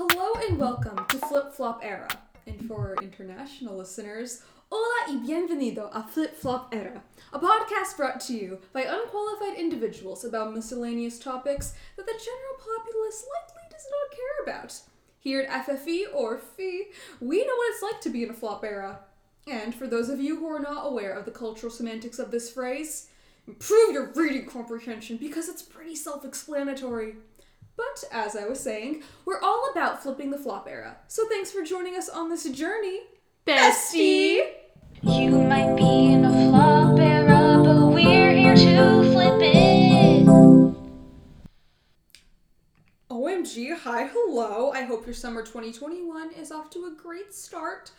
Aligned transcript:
Hello 0.00 0.32
and 0.46 0.60
welcome 0.60 1.04
to 1.08 1.18
Flip 1.18 1.52
Flop 1.52 1.80
Era. 1.82 2.06
And 2.46 2.68
for 2.68 2.94
international 3.02 3.76
listeners, 3.76 4.44
hola 4.70 5.08
y 5.08 5.16
bienvenido 5.26 5.90
a 5.92 6.06
Flip 6.06 6.36
Flop 6.36 6.72
Era, 6.72 7.02
a 7.32 7.38
podcast 7.40 7.96
brought 7.96 8.20
to 8.20 8.32
you 8.32 8.60
by 8.72 8.82
unqualified 8.82 9.58
individuals 9.58 10.24
about 10.24 10.54
miscellaneous 10.54 11.18
topics 11.18 11.74
that 11.96 12.06
the 12.06 12.12
general 12.12 12.58
populace 12.60 13.26
likely 13.34 13.62
does 13.72 13.86
not 13.90 14.16
care 14.16 14.44
about. 14.44 14.80
Here 15.18 15.40
at 15.40 15.66
FFE 15.66 16.14
or 16.14 16.38
FE, 16.38 16.84
we 17.20 17.38
know 17.38 17.56
what 17.56 17.72
it's 17.72 17.82
like 17.82 18.00
to 18.02 18.10
be 18.10 18.22
in 18.22 18.30
a 18.30 18.34
flop 18.34 18.64
era. 18.64 19.00
And 19.48 19.74
for 19.74 19.88
those 19.88 20.10
of 20.10 20.20
you 20.20 20.36
who 20.36 20.46
are 20.46 20.60
not 20.60 20.86
aware 20.86 21.14
of 21.14 21.24
the 21.24 21.32
cultural 21.32 21.72
semantics 21.72 22.20
of 22.20 22.30
this 22.30 22.52
phrase, 22.52 23.08
improve 23.48 23.94
your 23.94 24.12
reading 24.12 24.46
comprehension 24.46 25.16
because 25.16 25.48
it's 25.48 25.62
pretty 25.62 25.96
self 25.96 26.24
explanatory. 26.24 27.16
But 27.78 28.02
as 28.10 28.34
I 28.34 28.44
was 28.44 28.58
saying, 28.58 29.04
we're 29.24 29.40
all 29.40 29.70
about 29.70 30.02
flipping 30.02 30.32
the 30.32 30.36
flop 30.36 30.66
era. 30.68 30.96
So 31.06 31.28
thanks 31.28 31.52
for 31.52 31.62
joining 31.62 31.94
us 31.94 32.08
on 32.08 32.28
this 32.28 32.42
journey, 32.50 33.02
bestie. 33.46 34.50
You 35.02 35.30
might 35.30 35.76
be 35.76 36.12
in 36.12 36.24
a 36.24 36.50
flop 36.50 36.98
era, 36.98 37.62
but 37.62 37.86
we're 37.94 38.32
here 38.32 38.56
to 38.56 39.12
flip 39.12 39.40
it. 39.40 40.26
OMG, 43.08 43.78
hi, 43.78 44.10
hello. 44.12 44.72
I 44.72 44.82
hope 44.82 45.06
your 45.06 45.14
summer 45.14 45.42
2021 45.42 46.32
is 46.32 46.50
off 46.50 46.70
to 46.70 46.86
a 46.86 47.00
great 47.00 47.32
start. 47.32 47.92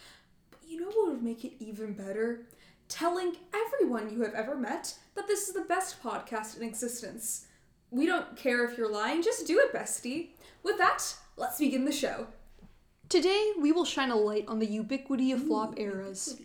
But 0.52 0.60
you 0.68 0.82
know 0.82 0.88
what 0.88 1.14
would 1.14 1.24
make 1.24 1.46
it 1.46 1.54
even 1.60 1.94
better? 1.94 2.42
Telling 2.90 3.38
everyone 3.54 4.10
you 4.10 4.24
have 4.24 4.34
ever 4.34 4.58
met 4.58 4.94
that 5.16 5.28
this 5.28 5.48
is 5.48 5.54
the 5.54 5.62
best 5.62 6.04
podcast 6.04 6.58
in 6.58 6.64
existence. 6.64 7.46
We 7.92 8.06
don't 8.06 8.36
care 8.36 8.66
if 8.66 8.78
you're 8.78 8.92
lying, 8.92 9.24
just 9.24 9.48
do 9.48 9.60
it, 9.60 9.74
bestie. 9.74 10.30
With 10.64 10.78
that, 10.78 11.16
let's 11.38 11.58
begin 11.58 11.86
the 11.86 11.92
show. 11.92 12.28
Today, 13.08 13.54
we 13.60 13.72
will 13.72 13.86
shine 13.86 14.12
a 14.12 14.16
light 14.16 14.46
on 14.48 14.60
the 14.60 14.68
ubiquity 14.68 15.32
of 15.32 15.48
flop 15.48 15.80
eras. 15.80 16.40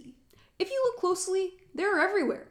If 0.59 0.71
you 0.71 0.83
look 0.85 1.01
closely, 1.01 1.55
they're 1.75 2.01
everywhere. 2.01 2.49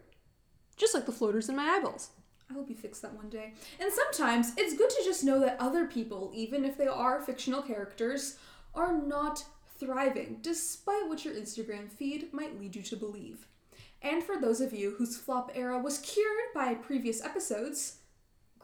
Just 0.78 0.94
like 0.94 1.08
the 1.08 1.12
floaters 1.12 1.50
in 1.50 1.56
my 1.56 1.66
eyeballs. 1.66 2.12
I 2.50 2.54
hope 2.54 2.70
you 2.70 2.76
fix 2.76 3.00
that 3.00 3.16
one 3.16 3.30
day. 3.30 3.54
And 3.80 3.92
sometimes 3.92 4.52
it's 4.58 4.78
good 4.78 4.90
to 4.92 5.04
just 5.04 5.24
know 5.24 5.40
that 5.40 5.58
other 5.60 5.86
people, 5.86 6.32
even 6.36 6.64
if 6.66 6.78
they 6.78 6.88
are 6.88 7.22
fictional 7.22 7.64
characters, 7.64 8.38
are 8.76 8.94
not 8.94 9.44
thriving, 9.80 10.38
despite 10.42 11.08
what 11.08 11.26
your 11.26 11.34
Instagram 11.34 11.92
feed 11.92 12.32
might 12.32 12.60
lead 12.60 12.76
you 12.76 12.84
to 12.84 12.96
believe. 12.96 13.48
And 14.04 14.24
for 14.24 14.40
those 14.40 14.62
of 14.62 14.74
you 14.74 14.96
whose 14.98 15.18
flop 15.18 15.52
era 15.56 15.80
was 15.80 15.98
cured 16.00 16.54
by 16.54 16.76
previous 16.76 17.24
episodes, 17.24 17.98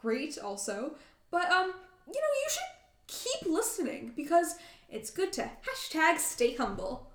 great 0.00 0.38
also. 0.38 0.92
But 1.30 1.50
um, 1.50 1.72
you 2.06 2.20
know, 2.20 2.34
you 2.44 2.48
should 2.50 2.62
keep 3.06 3.50
listening 3.50 4.12
because 4.16 4.56
it's 4.88 5.10
good 5.10 5.32
to 5.34 5.50
hashtag 5.68 6.18
stay 6.18 6.54
humble. 6.54 7.08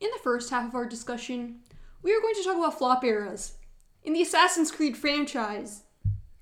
In 0.00 0.10
the 0.12 0.22
first 0.22 0.50
half 0.50 0.68
of 0.68 0.74
our 0.74 0.86
discussion, 0.86 1.60
we 2.02 2.12
are 2.14 2.20
going 2.20 2.34
to 2.34 2.44
talk 2.44 2.56
about 2.56 2.78
flop 2.78 3.04
eras 3.04 3.54
in 4.04 4.12
the 4.12 4.22
Assassin's 4.22 4.70
Creed 4.70 4.96
franchise. 4.96 5.82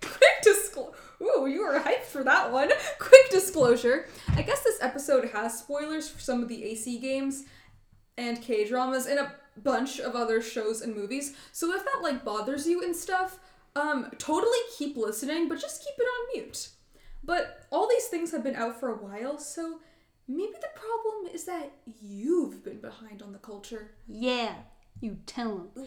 Quick 0.00 0.42
disclosure. 0.42 0.92
Ooh, 1.22 1.47
you 1.47 1.62
were 1.62 1.81
hyped 1.81 2.05
for 2.05 2.22
that 2.22 2.53
one. 2.53 2.70
Quick 2.98 3.31
disclosure. 3.31 4.06
I 4.34 4.42
guess 4.42 4.62
this 4.62 4.83
episode 4.83 5.31
has 5.31 5.59
spoilers 5.59 6.09
for 6.09 6.20
some 6.20 6.42
of 6.42 6.48
the 6.48 6.64
AC 6.64 6.98
games 6.98 7.44
and 8.19 8.41
K 8.42 8.67
dramas 8.67 9.06
and 9.06 9.19
a 9.19 9.33
bunch 9.62 9.98
of 9.98 10.14
other 10.14 10.42
shows 10.42 10.83
and 10.83 10.94
movies. 10.94 11.34
So 11.53 11.75
if 11.75 11.84
that 11.84 12.03
like 12.03 12.25
bothers 12.25 12.67
you 12.67 12.83
and 12.83 12.94
stuff, 12.94 13.39
um, 13.77 14.10
totally 14.19 14.58
keep 14.77 14.96
listening, 14.96 15.48
but 15.48 15.60
just 15.60 15.84
keep 15.84 15.94
it 15.98 16.02
on 16.02 16.27
mute. 16.34 16.70
But 17.22 17.66
all 17.70 17.88
these 17.88 18.06
things 18.06 18.32
have 18.32 18.42
been 18.42 18.56
out 18.56 18.80
for 18.80 18.91
a 18.91 18.96
while, 18.96 19.38
so 19.38 19.80
maybe 20.28 20.55
the 20.60 20.69
problem 20.74 21.32
is 21.32 21.44
that 21.44 21.72
you've 22.00 22.64
been 22.64 22.80
behind 22.80 23.22
on 23.22 23.32
the 23.32 23.38
culture. 23.38 23.91
Yeah, 24.09 24.54
you 25.00 25.19
tell 25.26 25.70
'em. 25.76 25.84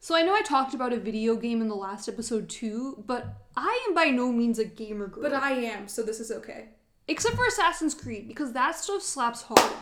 So 0.00 0.14
I 0.14 0.22
know 0.22 0.34
I 0.34 0.42
talked 0.42 0.74
about 0.74 0.92
a 0.92 0.98
video 0.98 1.36
game 1.36 1.62
in 1.62 1.68
the 1.68 1.74
last 1.74 2.08
episode 2.08 2.48
too, 2.48 3.02
but 3.06 3.26
I 3.56 3.86
am 3.88 3.94
by 3.94 4.10
no 4.10 4.32
means 4.32 4.58
a 4.58 4.64
gamer 4.64 5.06
girl. 5.06 5.22
But 5.22 5.32
I 5.34 5.52
am, 5.52 5.88
so 5.88 6.02
this 6.02 6.20
is 6.20 6.30
okay. 6.30 6.70
Except 7.08 7.36
for 7.36 7.46
Assassin's 7.46 7.94
Creed, 7.94 8.28
because 8.28 8.52
that 8.52 8.74
stuff 8.76 9.02
slaps 9.02 9.42
hard. 9.42 9.72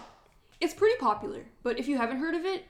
It's 0.61 0.75
pretty 0.75 0.97
popular, 0.99 1.47
but 1.63 1.79
if 1.79 1.89
you 1.89 1.97
haven't 1.97 2.19
heard 2.19 2.35
of 2.35 2.45
it, 2.45 2.65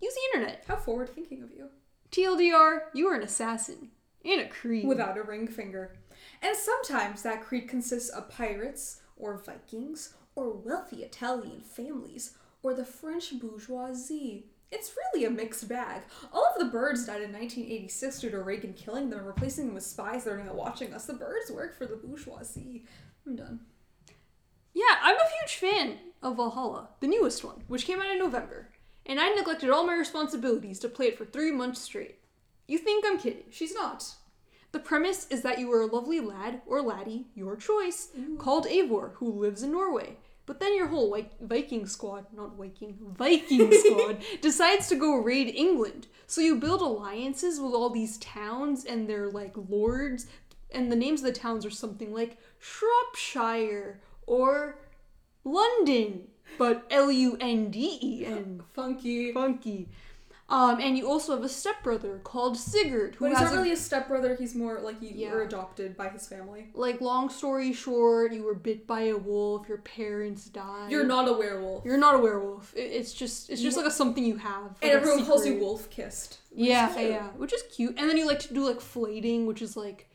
use 0.00 0.14
the 0.14 0.38
internet. 0.38 0.64
How 0.66 0.76
forward 0.76 1.10
thinking 1.10 1.42
of 1.42 1.50
you. 1.50 1.68
TLDR, 2.14 2.82
you 2.92 3.08
are 3.08 3.16
an 3.16 3.24
assassin. 3.24 3.88
And 4.24 4.42
a 4.42 4.48
Creed. 4.48 4.86
without 4.86 5.18
a 5.18 5.22
ring 5.24 5.48
finger. 5.48 5.96
And 6.40 6.56
sometimes 6.56 7.22
that 7.22 7.42
creed 7.42 7.68
consists 7.68 8.08
of 8.08 8.30
pirates, 8.30 9.00
or 9.16 9.36
Vikings, 9.36 10.14
or 10.36 10.52
wealthy 10.52 11.02
Italian 11.02 11.60
families, 11.60 12.38
or 12.62 12.72
the 12.72 12.84
French 12.84 13.36
bourgeoisie. 13.40 14.46
It's 14.70 14.94
really 14.96 15.24
a 15.24 15.30
mixed 15.30 15.68
bag. 15.68 16.02
All 16.32 16.46
of 16.46 16.60
the 16.60 16.70
birds 16.70 17.04
died 17.04 17.20
in 17.20 17.32
1986 17.32 18.20
due 18.20 18.30
to 18.30 18.42
Reagan 18.42 18.74
killing 18.74 19.10
them 19.10 19.18
and 19.18 19.26
replacing 19.26 19.66
them 19.66 19.74
with 19.74 19.82
spies 19.82 20.22
that 20.22 20.34
are 20.34 20.44
now 20.44 20.54
watching 20.54 20.94
us. 20.94 21.06
The 21.06 21.14
birds 21.14 21.50
work 21.50 21.76
for 21.76 21.86
the 21.86 21.96
bourgeoisie. 21.96 22.84
I'm 23.26 23.34
done. 23.34 23.58
Yeah, 24.72 24.98
I'm 25.02 25.16
a 25.16 25.30
huge 25.40 25.56
fan 25.56 25.98
of 26.22 26.36
Valhalla, 26.36 26.90
the 27.00 27.08
newest 27.08 27.42
one, 27.42 27.64
which 27.66 27.86
came 27.86 28.00
out 28.00 28.12
in 28.12 28.18
November, 28.20 28.68
and 29.06 29.20
I 29.20 29.30
neglected 29.30 29.70
all 29.70 29.86
my 29.86 29.94
responsibilities 29.94 30.78
to 30.80 30.88
play 30.88 31.06
it 31.06 31.18
for 31.18 31.24
three 31.24 31.52
months 31.52 31.80
straight. 31.82 32.18
You 32.66 32.78
think 32.78 33.04
I'm 33.06 33.18
kidding? 33.18 33.44
She's 33.50 33.74
not. 33.74 34.14
The 34.72 34.80
premise 34.80 35.28
is 35.28 35.42
that 35.42 35.58
you 35.58 35.70
are 35.72 35.82
a 35.82 35.86
lovely 35.86 36.20
lad 36.20 36.62
or 36.66 36.82
laddie, 36.82 37.26
your 37.34 37.56
choice, 37.56 38.08
called 38.38 38.66
Eivor, 38.66 39.12
who 39.14 39.30
lives 39.30 39.62
in 39.62 39.70
Norway. 39.70 40.16
But 40.46 40.60
then 40.60 40.74
your 40.74 40.88
whole 40.88 41.16
Viking 41.40 41.86
squad, 41.86 42.26
not 42.34 42.56
Viking, 42.56 42.98
Viking 43.16 43.72
squad, 43.84 44.18
decides 44.42 44.88
to 44.88 44.96
go 44.96 45.16
raid 45.16 45.54
England. 45.54 46.08
So 46.26 46.40
you 46.40 46.56
build 46.56 46.82
alliances 46.82 47.60
with 47.60 47.72
all 47.72 47.88
these 47.88 48.18
towns 48.18 48.84
and 48.84 49.08
their 49.08 49.30
like 49.30 49.54
lords, 49.68 50.26
and 50.70 50.90
the 50.90 50.96
names 50.96 51.20
of 51.20 51.26
the 51.26 51.38
towns 51.38 51.64
are 51.64 51.70
something 51.70 52.12
like 52.12 52.38
Shropshire 52.58 54.00
or 54.26 54.78
London, 55.44 56.28
but 56.58 56.84
L 56.90 57.10
U 57.10 57.36
N 57.40 57.70
D 57.70 57.98
E 58.02 58.26
N. 58.26 58.62
Funky. 58.74 59.32
Funky. 59.32 59.88
Um, 60.46 60.78
and 60.78 60.96
you 60.98 61.08
also 61.08 61.34
have 61.34 61.42
a 61.42 61.48
stepbrother 61.48 62.20
called 62.22 62.58
Sigurd, 62.58 63.14
who 63.14 63.24
But 63.24 63.30
he's 63.30 63.40
not 63.40 63.52
really 63.52 63.72
a 63.72 63.76
stepbrother, 63.76 64.34
he's 64.34 64.54
more 64.54 64.78
like 64.78 65.00
you 65.00 65.08
Yeah. 65.14 65.32
were 65.32 65.40
adopted 65.40 65.96
by 65.96 66.10
his 66.10 66.26
family. 66.28 66.68
like 66.74 67.00
long 67.00 67.30
story 67.30 67.72
short, 67.72 68.30
you 68.30 68.42
were 68.42 68.54
bit 68.54 68.86
by 68.86 69.04
a 69.04 69.16
wolf, 69.16 69.66
your 69.70 69.78
parents 69.78 70.44
died. 70.44 70.90
You're 70.90 71.06
not 71.06 71.28
a 71.28 71.32
werewolf. 71.32 71.86
You're 71.86 71.96
not 71.96 72.14
a 72.14 72.18
werewolf. 72.18 72.74
It- 72.76 72.92
it's 72.92 73.14
just 73.14 73.48
it's 73.48 73.62
just 73.62 73.76
You- 73.78 73.82
like 73.82 73.90
a 73.90 73.94
something 73.94 74.22
you 74.22 74.36
have. 74.36 74.64
like 74.64 74.76
and 74.82 74.90
a 74.92 74.94
everyone 74.96 75.24
calls 75.24 75.46
you 75.46 75.58
wolf 75.58 75.88
kissed. 75.88 76.38
Yeah, 76.54 76.94
yeah, 77.00 77.28
which 77.38 77.54
is 77.54 77.62
cute. 77.74 77.94
And 77.98 78.08
then 78.10 78.18
you 78.18 78.26
like 78.26 78.40
to 78.40 78.52
do 78.52 78.66
like 78.68 78.82
flyting, 78.82 79.46
which 79.46 79.62
is 79.62 79.78
like 79.78 80.10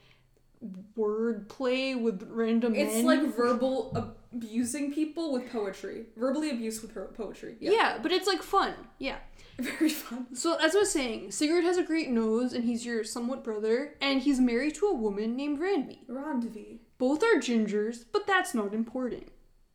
word 0.96 1.50
play 1.50 1.96
with 1.96 2.28
random 2.32 2.76
It's 2.76 2.94
men. 2.94 3.06
like 3.06 3.36
verbal 3.36 4.16
abusing 4.34 4.94
people 4.94 5.32
with 5.32 5.52
poetry. 5.52 6.06
Verbally 6.18 6.52
abuse 6.52 6.82
with 6.82 6.94
poetry. 7.16 7.56
yeah. 7.60 7.72
yeah, 7.72 8.00
but 8.02 8.12
it's 8.12 8.28
like 8.28 8.44
fun. 8.44 8.74
Yeah. 8.98 9.18
Very 9.60 9.90
fun. 9.90 10.28
So 10.34 10.56
as 10.56 10.76
I 10.76 10.80
was 10.80 10.92
saying, 10.92 11.32
Sigurd 11.32 11.64
has 11.64 11.78
a 11.78 11.84
great 11.84 12.10
nose, 12.10 12.54
and 12.54 12.64
he's 12.64 12.86
your 12.86 13.04
somewhat 13.04 13.44
brother, 13.44 13.96
and 14.00 14.22
he's 14.22 14.40
married 14.40 14.76
to 14.76 14.86
a 14.86 14.94
woman 14.94 15.36
named 15.36 15.60
Randvi. 15.60 16.00
Rendezvous. 16.08 16.78
Both 16.98 17.24
are 17.24 17.40
gingers, 17.40 18.06
but 18.12 18.26
that's 18.26 18.54
not 18.54 18.74
important. 18.74 19.30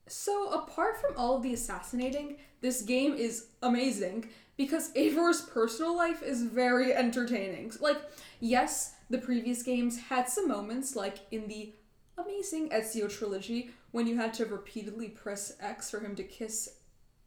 So, 0.07 0.51
apart 0.51 1.01
from 1.01 1.15
all 1.17 1.37
of 1.37 1.43
the 1.43 1.55
assassinating, 1.55 2.37
this 2.61 2.83
game 2.83 3.15
is 3.15 3.47
amazing 3.63 4.29
because 4.57 4.93
Eivor's 4.95 5.43
personal 5.43 5.97
life 5.97 6.23
is 6.23 6.43
very 6.43 6.95
entertaining. 6.95 7.73
Like, 7.81 7.99
yes, 8.41 8.95
the 9.11 9.19
previous 9.19 9.63
games 9.63 9.99
had 9.99 10.29
some 10.29 10.49
moments, 10.49 10.95
like 10.95 11.21
in 11.31 11.49
the 11.49 11.73
amazing 12.17 12.71
Ezio 12.71 13.11
trilogy, 13.11 13.71
when 13.95 14.09
you 14.09 14.17
had 14.17 14.35
to 14.35 14.45
repeatedly 14.45 15.09
press 15.09 15.53
X 15.61 15.89
for 15.89 16.01
him 16.01 16.17
to 16.17 16.25
kiss 16.25 16.69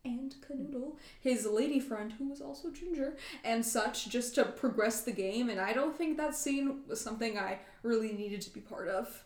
and 0.03 0.35
Canoodle, 0.41 0.97
his 1.21 1.45
lady 1.45 1.79
friend 1.79 2.11
who 2.17 2.27
was 2.27 2.41
also 2.41 2.71
ginger, 2.71 3.15
and 3.45 3.65
such, 3.65 4.09
just 4.09 4.35
to 4.35 4.43
progress 4.43 5.01
the 5.01 5.13
game, 5.13 5.49
and 5.49 5.61
I 5.61 5.71
don't 5.71 5.97
think 5.97 6.17
that 6.17 6.35
scene 6.35 6.81
was 6.85 6.99
something 6.99 7.39
I 7.39 7.59
really 7.83 8.11
needed 8.11 8.41
to 8.41 8.53
be 8.53 8.59
part 8.59 8.89
of. 8.89 9.23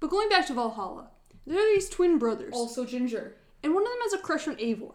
But 0.00 0.10
going 0.10 0.28
back 0.28 0.48
to 0.48 0.54
Valhalla, 0.54 1.10
there 1.46 1.56
are 1.56 1.72
these 1.74 1.88
twin 1.88 2.18
brothers, 2.18 2.52
Also 2.52 2.84
ginger. 2.84 3.36
and 3.62 3.74
one 3.74 3.84
of 3.84 3.88
them 3.88 4.02
has 4.02 4.14
a 4.14 4.18
crush 4.18 4.48
on 4.48 4.56
Eivor. 4.56 4.94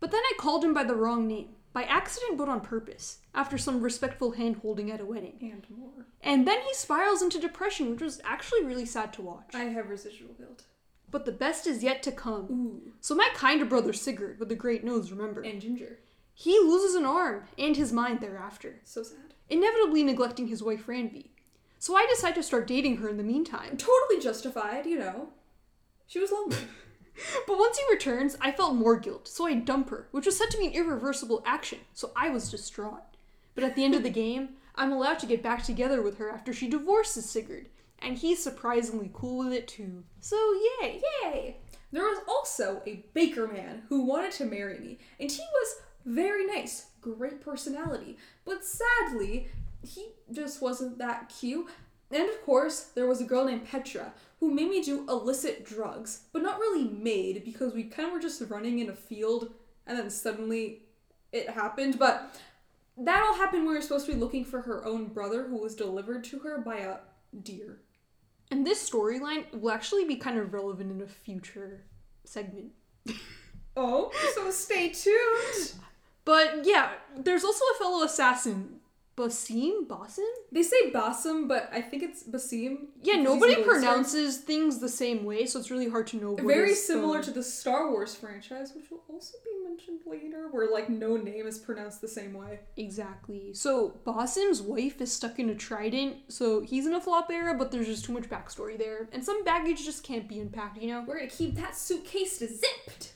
But 0.00 0.10
then 0.10 0.22
I 0.24 0.32
called 0.40 0.64
him 0.64 0.74
by 0.74 0.82
the 0.82 0.96
wrong 0.96 1.28
name, 1.28 1.50
by 1.72 1.84
accident 1.84 2.36
but 2.36 2.48
on 2.48 2.62
purpose, 2.62 3.18
after 3.32 3.56
some 3.58 3.80
respectful 3.80 4.32
hand 4.32 4.56
holding 4.56 4.90
at 4.90 5.00
a 5.00 5.04
wedding. 5.04 5.38
And 5.40 5.64
more. 5.70 6.06
And 6.20 6.48
then 6.48 6.60
he 6.62 6.74
spirals 6.74 7.22
into 7.22 7.38
depression, 7.38 7.92
which 7.92 8.00
was 8.00 8.20
actually 8.24 8.64
really 8.64 8.86
sad 8.86 9.12
to 9.12 9.22
watch. 9.22 9.54
I 9.54 9.64
have 9.66 9.88
residual 9.88 10.34
guilt. 10.34 10.64
But 11.12 11.24
the 11.26 11.30
best 11.32 11.66
is 11.68 11.84
yet 11.84 12.02
to 12.02 12.10
come. 12.10 12.46
Ooh. 12.50 12.92
So 13.00 13.14
my 13.14 13.28
kinder 13.34 13.64
brother 13.64 13.92
Sigurd, 13.92 14.40
with 14.40 14.48
the 14.48 14.56
great 14.56 14.82
nose, 14.82 15.12
remember, 15.12 15.42
And 15.42 15.60
ginger. 15.60 16.00
he 16.34 16.58
loses 16.58 16.96
an 16.96 17.04
arm 17.04 17.44
and 17.56 17.76
his 17.76 17.92
mind 17.92 18.20
thereafter, 18.20 18.80
So 18.82 19.04
sad. 19.04 19.34
inevitably 19.48 20.02
neglecting 20.02 20.48
his 20.48 20.62
wife 20.62 20.86
Randvi. 20.86 21.26
So 21.78 21.94
I 21.94 22.06
decide 22.06 22.34
to 22.36 22.42
start 22.42 22.66
dating 22.66 22.96
her 22.96 23.08
in 23.08 23.16
the 23.18 23.22
meantime. 23.22 23.76
Totally 23.76 24.20
justified, 24.20 24.86
you 24.86 24.98
know. 24.98 25.28
She 26.08 26.18
was 26.18 26.32
lonely. 26.32 26.56
But 27.46 27.58
once 27.58 27.76
he 27.76 27.84
returns, 27.92 28.38
I 28.40 28.52
felt 28.52 28.74
more 28.74 28.96
guilt, 28.98 29.28
so 29.28 29.46
I 29.46 29.52
dump 29.54 29.90
her, 29.90 30.08
which 30.12 30.24
was 30.24 30.38
said 30.38 30.50
to 30.50 30.56
be 30.58 30.66
an 30.68 30.72
irreversible 30.72 31.42
action, 31.44 31.80
so 31.92 32.10
I 32.16 32.30
was 32.30 32.50
distraught. 32.50 33.02
But 33.54 33.64
at 33.64 33.76
the 33.76 33.84
end 33.84 33.94
of 33.94 34.02
the 34.02 34.08
game, 34.24 34.50
I'm 34.76 34.92
allowed 34.92 35.18
to 35.18 35.26
get 35.26 35.42
back 35.42 35.62
together 35.62 36.00
with 36.00 36.16
her 36.16 36.30
after 36.30 36.54
she 36.54 36.68
divorces 36.70 37.28
Sigurd, 37.28 37.68
and 38.04 38.18
he's 38.18 38.42
surprisingly 38.42 39.10
cool 39.12 39.44
with 39.44 39.52
it 39.52 39.68
too. 39.68 40.04
So 40.20 40.36
yay! 40.80 41.00
Yay! 41.22 41.56
There 41.90 42.04
was 42.04 42.20
also 42.26 42.82
a 42.86 43.04
baker 43.12 43.46
man 43.46 43.82
who 43.88 44.04
wanted 44.04 44.32
to 44.32 44.46
marry 44.46 44.78
me, 44.78 44.98
and 45.20 45.30
he 45.30 45.42
was 45.42 45.76
very 46.04 46.46
nice, 46.46 46.86
great 47.00 47.40
personality, 47.40 48.16
but 48.44 48.64
sadly, 48.64 49.48
he 49.82 50.08
just 50.32 50.62
wasn't 50.62 50.98
that 50.98 51.32
cute. 51.38 51.68
And 52.10 52.28
of 52.28 52.42
course, 52.42 52.90
there 52.94 53.06
was 53.06 53.20
a 53.20 53.24
girl 53.24 53.44
named 53.44 53.66
Petra 53.66 54.12
who 54.40 54.52
made 54.52 54.68
me 54.68 54.82
do 54.82 55.06
illicit 55.08 55.64
drugs, 55.64 56.22
but 56.32 56.42
not 56.42 56.58
really 56.58 56.84
made 56.84 57.44
because 57.44 57.72
we 57.72 57.84
kind 57.84 58.08
of 58.08 58.12
were 58.12 58.20
just 58.20 58.42
running 58.48 58.80
in 58.80 58.90
a 58.90 58.94
field 58.94 59.52
and 59.86 59.98
then 59.98 60.10
suddenly 60.10 60.82
it 61.32 61.48
happened. 61.48 61.98
But 61.98 62.38
that 62.98 63.22
all 63.22 63.34
happened 63.34 63.64
when 63.64 63.72
we 63.72 63.76
were 63.76 63.82
supposed 63.82 64.06
to 64.06 64.12
be 64.12 64.18
looking 64.18 64.44
for 64.44 64.62
her 64.62 64.84
own 64.84 65.06
brother 65.06 65.44
who 65.44 65.56
was 65.56 65.74
delivered 65.74 66.24
to 66.24 66.40
her 66.40 66.58
by 66.58 66.78
a 66.78 66.98
deer. 67.42 67.80
And 68.52 68.66
this 68.66 68.86
storyline 68.90 69.50
will 69.58 69.70
actually 69.70 70.04
be 70.04 70.16
kind 70.16 70.38
of 70.38 70.52
relevant 70.52 70.90
in 70.92 71.00
a 71.00 71.06
future 71.06 71.86
segment. 72.24 72.72
Oh, 73.74 74.12
so 74.34 74.50
stay 74.50 74.90
tuned. 74.90 75.72
But 76.26 76.60
yeah, 76.64 76.90
there's 77.16 77.44
also 77.44 77.64
a 77.74 77.78
fellow 77.78 78.04
assassin, 78.04 78.80
Basim? 79.16 79.86
Basim? 79.86 80.24
They 80.50 80.62
say 80.62 80.90
Basim, 80.90 81.46
but 81.46 81.68
I 81.70 81.82
think 81.82 82.02
it's 82.02 82.22
Basim. 82.22 82.86
Yeah, 83.02 83.16
nobody 83.16 83.56
pronounces 83.62 84.38
things 84.38 84.78
the 84.78 84.88
same 84.88 85.24
way, 85.24 85.44
so 85.44 85.58
it's 85.60 85.70
really 85.70 85.88
hard 85.90 86.06
to 86.08 86.16
know. 86.16 86.34
Very 86.36 86.74
similar 86.74 87.18
the- 87.18 87.24
to 87.24 87.30
the 87.32 87.42
Star 87.42 87.90
Wars 87.90 88.14
franchise, 88.14 88.72
which 88.74 88.90
will 88.90 89.02
also 89.08 89.36
be 89.44 89.50
mentioned 89.68 90.00
later, 90.06 90.48
where 90.50 90.70
like 90.70 90.88
no 90.88 91.16
name 91.18 91.46
is 91.46 91.58
pronounced 91.58 92.00
the 92.00 92.08
same 92.08 92.32
way. 92.32 92.60
Exactly. 92.78 93.52
So 93.52 94.00
Basim's 94.06 94.62
wife 94.62 95.00
is 95.02 95.12
stuck 95.12 95.38
in 95.38 95.50
a 95.50 95.54
trident, 95.54 96.16
so 96.28 96.60
he's 96.60 96.86
in 96.86 96.94
a 96.94 97.00
flop 97.00 97.30
era, 97.30 97.54
but 97.54 97.70
there's 97.70 97.86
just 97.86 98.06
too 98.06 98.12
much 98.14 98.24
backstory 98.30 98.78
there, 98.78 99.08
and 99.12 99.22
some 99.22 99.44
baggage 99.44 99.84
just 99.84 100.02
can't 100.04 100.26
be 100.26 100.40
unpacked, 100.40 100.80
you 100.80 100.88
know. 100.88 101.04
We're 101.06 101.18
gonna 101.18 101.30
keep 101.30 101.54
that 101.56 101.76
suitcase 101.76 102.38
zipped. 102.38 103.12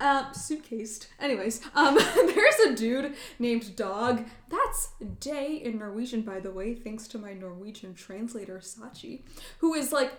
Um, 0.00 0.26
suitcased. 0.32 1.06
Anyways, 1.20 1.60
um, 1.74 1.94
there's 2.14 2.58
a 2.66 2.74
dude 2.74 3.14
named 3.38 3.76
Dag. 3.76 4.26
That's 4.48 4.90
day 5.20 5.60
in 5.62 5.78
Norwegian, 5.78 6.22
by 6.22 6.40
the 6.40 6.50
way, 6.50 6.74
thanks 6.74 7.06
to 7.08 7.18
my 7.18 7.32
Norwegian 7.32 7.94
translator 7.94 8.58
Sachi, 8.58 9.22
who 9.58 9.74
is 9.74 9.92
like 9.92 10.12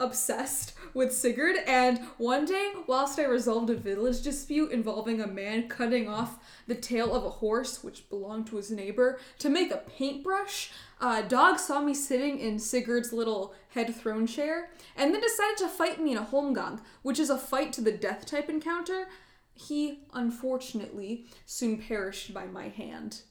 obsessed 0.00 0.74
with 0.94 1.12
Sigurd. 1.12 1.56
And 1.66 2.00
one 2.18 2.44
day, 2.44 2.72
whilst 2.86 3.18
I 3.18 3.24
resolved 3.24 3.70
a 3.70 3.74
village 3.74 4.22
dispute 4.22 4.72
involving 4.72 5.20
a 5.20 5.26
man 5.26 5.68
cutting 5.68 6.08
off 6.08 6.38
the 6.66 6.74
tail 6.74 7.14
of 7.14 7.24
a 7.24 7.30
horse, 7.30 7.82
which 7.82 8.08
belonged 8.08 8.46
to 8.48 8.56
his 8.56 8.70
neighbor, 8.70 9.18
to 9.38 9.48
make 9.48 9.70
a 9.70 9.78
paintbrush, 9.78 10.70
a 11.00 11.22
Dag 11.22 11.58
saw 11.58 11.80
me 11.80 11.94
sitting 11.94 12.38
in 12.38 12.58
Sigurd's 12.58 13.12
little 13.12 13.54
head 13.70 13.94
throne 13.94 14.26
chair, 14.26 14.70
and 14.96 15.14
then 15.14 15.20
decided 15.20 15.58
to 15.58 15.68
fight 15.68 16.00
me 16.00 16.12
in 16.12 16.18
a 16.18 16.24
holmgang, 16.24 16.80
which 17.02 17.18
is 17.18 17.30
a 17.30 17.38
fight 17.38 17.72
to 17.74 17.80
the 17.80 17.92
death 17.92 18.26
type 18.26 18.48
encounter. 18.48 19.08
He, 19.54 20.00
unfortunately, 20.12 21.26
soon 21.46 21.78
perished 21.78 22.32
by 22.32 22.46
my 22.46 22.68
hand. 22.68 23.22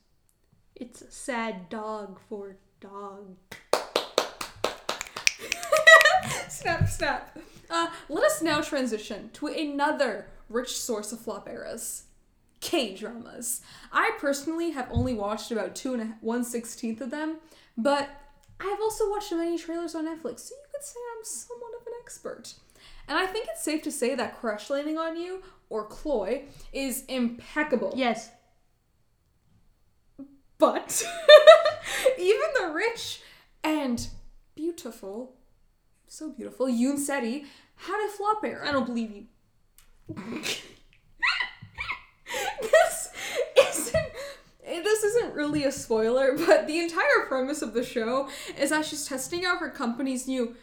It's 0.75 1.01
a 1.01 1.11
sad 1.11 1.69
dog 1.69 2.19
for 2.27 2.57
dog. 2.79 3.37
Snap, 6.51 6.89
snap. 6.89 7.38
Uh, 7.69 7.88
let 8.09 8.25
us 8.25 8.42
now 8.42 8.59
transition 8.59 9.30
to 9.33 9.48
another 9.48 10.27
rich 10.50 10.77
source 10.77 11.13
of 11.13 11.21
flop 11.21 11.48
eras. 11.48 12.03
K 12.59 12.94
dramas. 12.94 13.62
I 13.92 14.12
personally 14.19 14.71
have 14.71 14.88
only 14.92 15.13
watched 15.13 15.51
about 15.51 15.75
two 15.75 15.94
and 15.94 16.01
a, 16.01 16.18
one 16.19 16.44
sixteenth 16.44 17.01
of 17.01 17.09
them, 17.09 17.38
but 17.77 18.09
I 18.59 18.65
have 18.65 18.80
also 18.81 19.09
watched 19.09 19.31
many 19.31 19.57
trailers 19.57 19.95
on 19.95 20.06
Netflix, 20.06 20.42
so 20.42 20.56
you 20.56 20.68
could 20.71 20.83
say 20.83 21.00
I'm 21.18 21.24
somewhat 21.24 21.71
of 21.80 21.88
an 21.88 21.94
expert. 22.03 22.53
And 23.07 23.18
I 23.18 23.25
think 23.25 23.48
it's 23.50 23.63
safe 23.63 23.81
to 23.83 23.92
say 23.92 24.13
that 24.13 24.39
Crash 24.39 24.69
Landing 24.69 24.98
on 24.98 25.18
You, 25.18 25.42
or 25.69 25.86
Cloy, 25.86 26.44
is 26.71 27.03
impeccable. 27.07 27.94
Yes. 27.95 28.30
But 30.59 31.03
even 32.19 32.48
the 32.59 32.71
rich 32.74 33.21
and 33.63 34.07
beautiful, 34.53 35.36
so 36.11 36.29
beautiful, 36.29 36.67
Yoon 36.67 36.99
Seri 36.99 37.45
had 37.75 38.05
a 38.05 38.11
flop 38.11 38.43
era. 38.43 38.67
I 38.67 38.73
don't 38.73 38.85
believe 38.85 39.11
you. 39.11 39.27
this 42.61 43.09
isn't 43.57 44.07
this 44.65 45.03
isn't 45.05 45.33
really 45.33 45.63
a 45.63 45.71
spoiler, 45.71 46.37
but 46.37 46.67
the 46.67 46.79
entire 46.79 47.25
premise 47.29 47.61
of 47.61 47.73
the 47.73 47.83
show 47.83 48.27
is 48.59 48.71
that 48.71 48.85
she's 48.85 49.05
testing 49.05 49.45
out 49.45 49.59
her 49.59 49.69
company's 49.69 50.27
new 50.27 50.53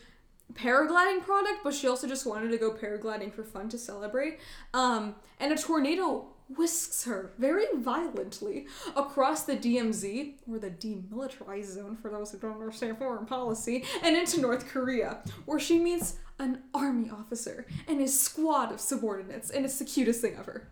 paragliding 0.52 1.22
product, 1.22 1.60
but 1.64 1.72
she 1.72 1.88
also 1.88 2.06
just 2.06 2.26
wanted 2.26 2.50
to 2.50 2.58
go 2.58 2.70
paragliding 2.70 3.32
for 3.32 3.42
fun 3.42 3.70
to 3.70 3.78
celebrate. 3.78 4.38
Um, 4.74 5.14
and 5.40 5.50
a 5.50 5.56
tornado 5.56 6.26
whisks 6.48 7.04
her 7.04 7.32
very 7.38 7.66
violently 7.76 8.66
across 8.96 9.44
the 9.44 9.56
DMZ, 9.56 10.34
or 10.50 10.58
the 10.58 10.70
demilitarized 10.70 11.74
zone 11.74 11.96
for 11.96 12.10
those 12.10 12.32
who 12.32 12.38
don't 12.38 12.54
understand 12.54 12.98
foreign 12.98 13.26
policy, 13.26 13.84
and 14.02 14.16
into 14.16 14.40
North 14.40 14.68
Korea, 14.68 15.18
where 15.44 15.60
she 15.60 15.78
meets 15.78 16.16
an 16.38 16.62
army 16.72 17.10
officer 17.10 17.66
and 17.86 18.00
his 18.00 18.18
squad 18.18 18.72
of 18.72 18.80
subordinates, 18.80 19.50
and 19.50 19.64
it's 19.64 19.78
the 19.78 19.84
cutest 19.84 20.20
thing 20.20 20.36
ever. 20.38 20.68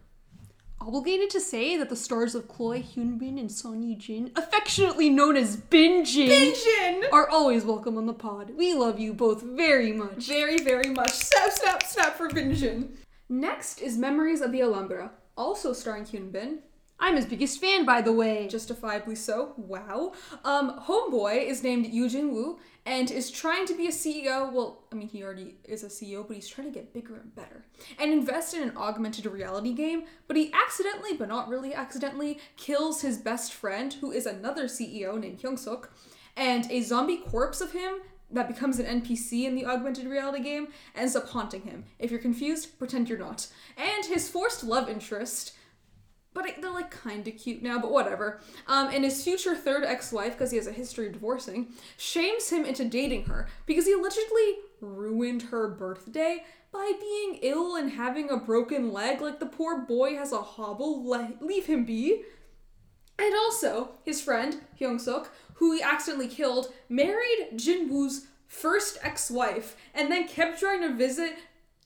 Obligated 0.79 1.31
to 1.31 1.41
say 1.41 1.77
that 1.79 1.89
the 1.89 1.97
stars 1.97 2.35
of 2.35 2.49
Cloy 2.49 2.81
Hyunbin 2.83 3.41
and 3.41 3.51
Son 3.51 3.83
Ye 3.83 3.97
Jin, 3.97 4.31
affectionately 4.37 5.09
known 5.09 5.37
as 5.37 5.57
Bin 5.57 6.05
Jin, 6.05 6.29
Pigeon! 6.29 7.05
are 7.13 7.29
always 7.29 7.65
welcome 7.65 7.97
on 7.97 8.07
the 8.07 8.13
pod. 8.13 8.53
We 8.57 8.75
love 8.75 9.01
you 9.01 9.15
both 9.15 9.43
very 9.43 9.93
much. 9.93 10.29
Very, 10.29 10.59
very 10.59 10.91
much. 10.91 11.13
Snap, 11.13 11.51
snap, 11.51 11.83
snap 11.83 12.17
for 12.17 12.29
Binjin. 12.29 12.91
Next 13.29 13.81
is 13.81 13.99
Memories 13.99 14.41
of 14.41 14.53
the 14.53 14.61
Alhambra, 14.63 15.11
also 15.37 15.73
starring 15.73 16.05
Hyun 16.05 16.33
Bin. 16.33 16.61
I'm 16.99 17.17
his 17.17 17.27
biggest 17.27 17.61
fan, 17.61 17.85
by 17.85 18.01
the 18.01 18.13
way. 18.13 18.49
Justifiably 18.49 19.17
so. 19.17 19.53
Wow. 19.59 20.13
Um, 20.45 20.81
Homeboy 20.81 21.47
is 21.47 21.63
named 21.63 21.87
Yoo 21.87 22.09
Jin 22.09 22.33
Woo 22.33 22.59
and 22.87 23.11
is 23.11 23.31
trying 23.31 23.67
to 23.67 23.77
be 23.77 23.87
a 23.87 23.91
CEO. 23.91 24.51
Well, 24.51 24.85
I 24.91 24.95
mean, 24.95 25.09
he 25.09 25.23
already 25.23 25.57
is 25.65 25.85
a 25.85 25.89
CEO, 25.89 26.27
but 26.27 26.37
he's 26.37 26.49
trying 26.49 26.69
to 26.69 26.73
get 26.73 26.95
bigger 26.95 27.17
and 27.17 27.35
better 27.35 27.67
and 27.99 28.13
invest 28.13 28.55
in 28.55 28.63
an 28.63 28.77
augmented 28.77 29.27
reality 29.27 29.75
game. 29.75 30.05
But 30.27 30.39
he 30.39 30.51
accidentally, 30.55 31.15
but 31.19 31.29
not 31.29 31.49
really 31.49 31.75
accidentally, 31.75 32.39
kills 32.57 33.03
his 33.03 33.19
best 33.19 33.53
friend, 33.53 33.93
who 33.93 34.11
is 34.11 34.25
another 34.25 34.65
CEO 34.65 35.21
named 35.21 35.41
Hyung 35.41 35.59
Suk, 35.59 35.93
and 36.35 36.71
a 36.71 36.81
zombie 36.81 37.19
corpse 37.19 37.61
of 37.61 37.73
him 37.73 37.97
that 38.31 38.49
becomes 38.49 38.79
an 38.79 39.01
NPC 39.03 39.45
in 39.45 39.55
the 39.55 39.65
augmented 39.67 40.07
reality 40.07 40.43
game 40.43 40.69
ends 40.95 41.15
up 41.15 41.29
haunting 41.29 41.63
him. 41.63 41.85
If 41.99 42.11
you're 42.11 42.21
confused, 42.21 42.79
pretend 42.79 43.09
you're 43.09 43.19
not. 43.19 43.47
And 43.77 44.05
his 44.05 44.29
forced 44.29 44.65
love 44.65 44.89
interest 44.89 45.53
but 46.35 46.47
it- 46.47 46.61
they're 46.61 46.71
like 46.71 46.91
kind 46.91 47.27
of 47.27 47.35
cute 47.39 47.63
now, 47.63 47.79
but 47.79 47.91
whatever. 47.91 48.41
Um, 48.67 48.89
and 48.93 49.05
his 49.05 49.25
future 49.25 49.57
third 49.57 49.85
ex-wife, 49.85 50.33
because 50.33 50.51
he 50.51 50.59
has 50.59 50.67
a 50.67 50.73
history 50.73 51.07
of 51.07 51.15
divorcing, 51.15 51.69
shames 51.97 52.51
him 52.51 52.67
into 52.67 52.85
dating 52.85 53.25
her 53.25 53.49
because 53.65 53.87
he 53.87 53.93
allegedly 53.95 54.57
ruined 54.83 55.45
her 55.45 55.67
birthday 55.69 56.45
by 56.73 56.93
being 57.01 57.39
ill 57.41 57.75
and 57.77 57.91
having 57.93 58.29
a 58.29 58.37
broken 58.37 58.93
leg. 58.93 59.23
Like 59.23 59.41
the 59.41 59.47
poor 59.47 59.79
boy 59.87 60.17
has 60.17 60.31
a 60.33 60.43
hobble. 60.43 61.09
Le- 61.09 61.33
leave 61.41 61.65
him 61.65 61.87
be. 61.87 62.25
And 63.19 63.35
also, 63.35 63.91
his 64.05 64.21
friend, 64.21 64.61
Hyung 64.81 65.01
Suk, 65.01 65.31
who 65.55 65.73
he 65.73 65.83
accidentally 65.83 66.29
killed, 66.29 66.73
married 66.89 67.49
Jin 67.57 67.89
Woo's 67.89 68.27
first 68.47 68.99
ex 69.03 69.31
wife 69.31 69.77
and 69.95 70.11
then 70.13 70.29
kept 70.29 70.61
trying 70.61 70.83
to 70.83 70.95
visit 70.95 71.35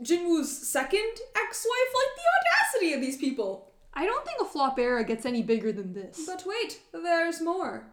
Jin 0.03 0.29
Woo's 0.29 0.51
second 0.51 1.19
ex 1.37 1.65
wife. 1.69 1.95
Like 1.95 2.17
the 2.17 2.83
audacity 2.83 2.93
of 2.95 3.01
these 3.01 3.17
people. 3.17 3.71
I 3.95 4.07
don't 4.07 4.25
think 4.25 4.41
a 4.41 4.45
flop 4.45 4.79
era 4.79 5.05
gets 5.05 5.27
any 5.27 5.43
bigger 5.43 5.73
than 5.73 5.93
this. 5.95 6.23
But 6.27 6.45
wait, 6.47 6.81
there's 6.93 7.41
more. 7.41 7.87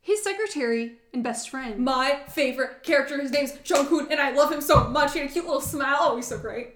His 0.00 0.22
secretary 0.22 0.98
and 1.12 1.22
best 1.24 1.48
friend. 1.48 1.78
My 1.84 2.20
favorite 2.28 2.82
character, 2.82 3.20
his 3.20 3.30
name's 3.30 3.52
Jungkook, 3.64 4.10
and 4.10 4.20
I 4.20 4.32
love 4.32 4.52
him 4.52 4.60
so 4.60 4.84
much. 4.88 5.12
He 5.14 5.20
had 5.20 5.30
a 5.30 5.32
cute 5.32 5.46
little 5.46 5.60
smile. 5.62 5.96
Oh, 6.00 6.16
he's 6.16 6.26
so 6.26 6.38
great. 6.38 6.74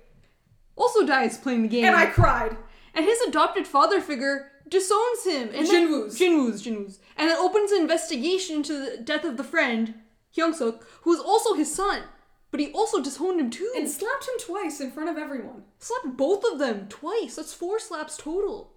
also 0.77 1.05
dies 1.07 1.37
playing 1.37 1.63
the 1.63 1.69
game. 1.69 1.85
And 1.85 1.95
I 1.97 2.07
cried. 2.07 2.57
and 2.95 3.05
his 3.05 3.21
adopted 3.23 3.67
father 3.67 4.01
figure 4.01 4.51
disowns 4.69 5.25
him. 5.25 5.51
And 5.55 5.67
then- 5.67 5.89
Jinwoo's. 5.89 6.19
Jinwoo's, 6.19 6.63
Jinwoo's. 6.63 6.99
And 7.17 7.31
then 7.31 7.39
opens 7.39 7.73
an 7.73 7.81
investigation 7.81 8.57
into 8.57 8.73
the 8.79 8.97
death 8.99 9.25
of 9.25 9.37
the 9.37 9.45
friend, 9.45 9.95
Hyung-suk, 10.37 10.85
who 11.03 11.13
is 11.13 11.21
also 11.21 11.55
his 11.55 11.75
son. 11.75 12.03
But 12.51 12.61
he 12.61 12.73
also 12.73 13.03
disowned 13.03 13.41
him 13.41 13.51
too. 13.51 13.71
And 13.77 13.89
slapped 13.91 14.27
him 14.27 14.35
twice 14.39 14.81
in 14.81 14.91
front 14.91 15.11
of 15.11 15.19
everyone. 15.19 15.65
slapped 15.79 16.17
both 16.17 16.45
of 16.45 16.59
them 16.59 16.87
twice. 16.89 17.37
That's 17.37 17.53
four 17.53 17.79
slaps 17.79 18.17
total. 18.17 18.73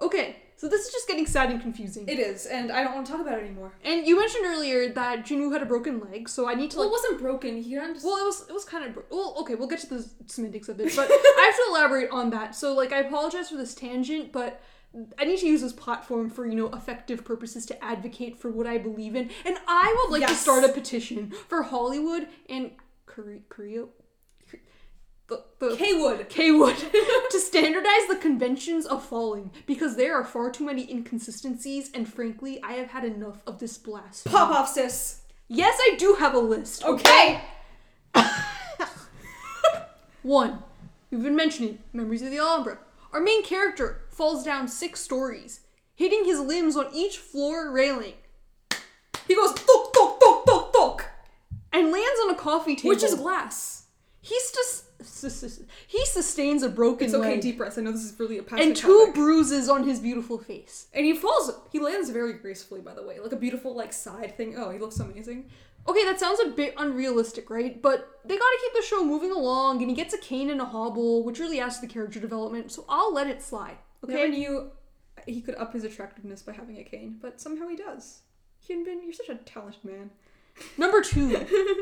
Okay, 0.00 0.36
so 0.56 0.68
this 0.68 0.86
is 0.86 0.92
just 0.92 1.06
getting 1.08 1.26
sad 1.26 1.50
and 1.50 1.60
confusing. 1.60 2.08
It 2.08 2.18
is, 2.18 2.46
and 2.46 2.72
I 2.72 2.82
don't 2.82 2.94
want 2.94 3.06
to 3.06 3.12
talk 3.12 3.20
about 3.20 3.38
it 3.38 3.44
anymore. 3.44 3.72
and 3.84 4.06
you 4.06 4.18
mentioned 4.18 4.44
earlier 4.46 4.88
that 4.92 5.26
Jinwoo 5.26 5.52
had 5.52 5.62
a 5.62 5.66
broken 5.66 6.00
leg, 6.00 6.28
so 6.28 6.48
I 6.48 6.54
need 6.54 6.70
to 6.72 6.78
Well, 6.78 6.86
like. 6.86 6.92
it 6.98 7.02
wasn't 7.02 7.20
broken. 7.20 7.62
He 7.62 7.74
just. 7.74 8.04
Well, 8.04 8.16
it 8.16 8.24
was 8.24 8.46
it 8.48 8.52
was 8.52 8.64
kind 8.64 8.84
of 8.84 8.94
bro- 8.94 9.04
well. 9.10 9.34
Okay, 9.40 9.54
we'll 9.54 9.68
get 9.68 9.80
to 9.80 9.86
the 9.88 10.08
semantics 10.26 10.68
of 10.68 10.80
it, 10.80 10.94
but 10.96 11.08
I 11.10 11.42
have 11.46 11.56
to 11.56 11.64
elaborate 11.70 12.10
on 12.10 12.30
that. 12.30 12.54
So, 12.54 12.74
like, 12.74 12.92
I 12.92 13.00
apologize 13.00 13.50
for 13.50 13.56
this 13.56 13.74
tangent, 13.74 14.32
but 14.32 14.60
I 15.18 15.24
need 15.24 15.38
to 15.38 15.46
use 15.46 15.60
this 15.60 15.72
platform 15.72 16.30
for 16.30 16.46
you 16.46 16.54
know 16.56 16.68
effective 16.72 17.24
purposes 17.24 17.64
to 17.66 17.84
advocate 17.84 18.38
for 18.38 18.50
what 18.50 18.66
I 18.66 18.78
believe 18.78 19.14
in, 19.14 19.30
and 19.44 19.56
I 19.68 19.94
would 20.08 20.18
like 20.20 20.28
to 20.28 20.34
start 20.34 20.64
a 20.64 20.68
petition 20.68 21.30
for 21.48 21.62
Hollywood 21.62 22.26
and 22.48 22.70
Korea, 23.06 23.40
Korea, 23.48 23.84
the 25.30 25.42
the 25.60 25.76
K-Wood. 25.76 26.28
K-Wood 26.28 26.76
to 27.30 27.38
standardize 27.40 28.06
the 28.08 28.16
conventions 28.20 28.84
of 28.84 29.02
falling 29.04 29.50
because 29.66 29.96
there 29.96 30.14
are 30.14 30.24
far 30.24 30.50
too 30.50 30.64
many 30.66 30.90
inconsistencies, 30.90 31.90
and 31.94 32.06
frankly, 32.12 32.62
I 32.62 32.72
have 32.74 32.88
had 32.90 33.04
enough 33.04 33.42
of 33.46 33.58
this 33.58 33.78
blast. 33.78 34.26
Pop 34.26 34.50
off, 34.50 34.68
sis. 34.68 35.22
Yes, 35.48 35.78
I 35.80 35.94
do 35.96 36.14
have 36.18 36.34
a 36.34 36.38
list. 36.38 36.84
Okay. 36.84 37.40
One, 40.22 40.62
we've 41.10 41.22
been 41.22 41.36
mentioning 41.36 41.78
Memories 41.92 42.22
of 42.22 42.30
the 42.30 42.38
Alhambra. 42.38 42.78
Our 43.12 43.20
main 43.20 43.42
character 43.42 44.02
falls 44.10 44.44
down 44.44 44.68
six 44.68 45.00
stories, 45.00 45.60
hitting 45.94 46.24
his 46.24 46.38
limbs 46.40 46.76
on 46.76 46.88
each 46.94 47.16
floor 47.18 47.70
railing, 47.72 48.14
He 49.26 49.34
goes 49.34 49.52
thok 49.52 49.92
thok 49.94 50.20
thok 50.20 50.44
thok 50.44 50.72
thok, 50.72 51.00
and 51.72 51.90
lands 51.90 52.20
on 52.24 52.30
a 52.30 52.34
coffee 52.36 52.76
table. 52.76 52.90
which 52.90 53.02
is 53.02 53.14
glass. 53.14 53.84
He's 54.20 54.42
sus- 54.50 54.84
he 55.86 56.04
sustains 56.06 56.62
a 56.62 56.68
broken 56.68 57.06
It's 57.06 57.14
okay, 57.14 57.30
leg 57.32 57.40
deep 57.40 57.58
breaths. 57.58 57.78
I 57.78 57.82
know 57.82 57.92
this 57.92 58.04
is 58.04 58.18
really 58.18 58.38
a 58.38 58.44
and 58.56 58.76
two 58.76 58.98
topic. 59.06 59.14
bruises 59.14 59.68
on 59.68 59.84
his 59.86 60.00
beautiful 60.00 60.38
face. 60.38 60.86
and 60.92 61.04
he 61.04 61.14
falls. 61.14 61.52
He 61.72 61.78
lands 61.78 62.10
very 62.10 62.34
gracefully, 62.34 62.80
by 62.80 62.94
the 62.94 63.02
way, 63.02 63.18
like 63.20 63.32
a 63.32 63.36
beautiful 63.36 63.74
like 63.74 63.92
side 63.92 64.36
thing. 64.36 64.54
Oh, 64.56 64.70
he 64.70 64.78
looks 64.78 64.98
amazing. 65.00 65.50
Okay, 65.88 66.04
that 66.04 66.20
sounds 66.20 66.38
a 66.40 66.50
bit 66.50 66.74
unrealistic, 66.76 67.48
right? 67.48 67.80
But 67.80 68.06
they 68.24 68.36
gotta 68.36 68.58
keep 68.62 68.74
the 68.74 68.86
show 68.86 69.02
moving 69.04 69.30
along, 69.32 69.80
and 69.80 69.88
he 69.90 69.96
gets 69.96 70.12
a 70.12 70.18
cane 70.18 70.50
and 70.50 70.60
a 70.60 70.66
hobble, 70.66 71.24
which 71.24 71.38
really 71.38 71.58
adds 71.58 71.76
to 71.80 71.86
the 71.86 71.92
character 71.92 72.20
development, 72.20 72.70
so 72.70 72.84
I'll 72.88 73.14
let 73.14 73.26
it 73.28 73.42
slide. 73.42 73.78
Okay, 74.04 74.12
Okay? 74.12 74.22
Never 74.28 74.28
knew 74.32 74.70
he 75.26 75.40
could 75.40 75.54
up 75.56 75.72
his 75.72 75.84
attractiveness 75.84 76.42
by 76.42 76.52
having 76.52 76.76
a 76.78 76.84
cane, 76.84 77.16
but 77.22 77.40
somehow 77.40 77.66
he 77.68 77.76
does. 77.76 78.20
Hyunbin, 78.68 79.02
you're 79.02 79.12
such 79.14 79.30
a 79.30 79.36
talented 79.36 79.82
man. 79.84 80.10
Number 80.76 81.00
two, 81.00 81.30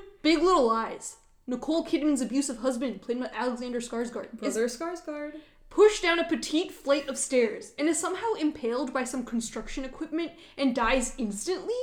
Big 0.23 0.39
Little 0.39 0.67
Lies. 0.69 1.17
Nicole 1.49 1.83
Kidman's 1.83 2.21
abusive 2.21 2.59
husband, 2.59 3.00
played 3.00 3.19
by 3.19 3.31
Alexander 3.35 3.81
Skarsgård, 3.81 4.28
is 4.43 4.57
Skarsgård. 4.57 5.33
pushed 5.71 6.02
down 6.02 6.19
a 6.19 6.28
petite 6.28 6.71
flight 6.71 7.09
of 7.09 7.17
stairs 7.17 7.73
and 7.78 7.88
is 7.88 7.99
somehow 7.99 8.35
impaled 8.35 8.93
by 8.93 9.02
some 9.02 9.25
construction 9.25 9.83
equipment 9.83 10.33
and 10.59 10.75
dies 10.75 11.14
instantly? 11.17 11.75